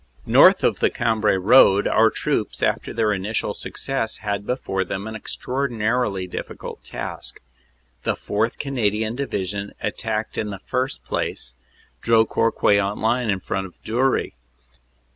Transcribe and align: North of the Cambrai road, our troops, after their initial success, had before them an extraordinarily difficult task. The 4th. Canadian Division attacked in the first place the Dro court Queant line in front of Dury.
North 0.25 0.63
of 0.63 0.79
the 0.79 0.89
Cambrai 0.89 1.35
road, 1.35 1.87
our 1.87 2.09
troops, 2.09 2.63
after 2.63 2.91
their 2.91 3.13
initial 3.13 3.53
success, 3.53 4.17
had 4.17 4.47
before 4.47 4.83
them 4.83 5.05
an 5.05 5.13
extraordinarily 5.15 6.25
difficult 6.25 6.83
task. 6.83 7.39
The 8.01 8.15
4th. 8.15 8.57
Canadian 8.57 9.15
Division 9.15 9.73
attacked 9.79 10.39
in 10.39 10.49
the 10.49 10.57
first 10.57 11.05
place 11.05 11.53
the 11.99 12.05
Dro 12.05 12.25
court 12.25 12.55
Queant 12.55 12.97
line 12.97 13.29
in 13.29 13.41
front 13.41 13.67
of 13.67 13.75
Dury. 13.83 14.33